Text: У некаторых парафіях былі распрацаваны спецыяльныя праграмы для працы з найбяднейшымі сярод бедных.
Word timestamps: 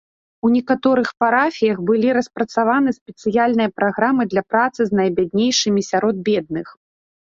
У 0.47 0.49
некаторых 0.53 1.09
парафіях 1.23 1.77
былі 1.89 2.09
распрацаваны 2.19 2.89
спецыяльныя 2.99 3.69
праграмы 3.83 4.23
для 4.33 4.43
працы 4.55 4.81
з 4.91 5.01
найбяднейшымі 5.01 5.81
сярод 5.93 6.15
бедных. 6.33 6.67